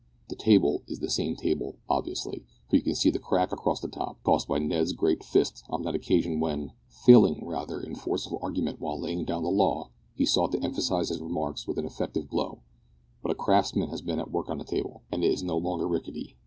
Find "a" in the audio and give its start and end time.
13.31-13.35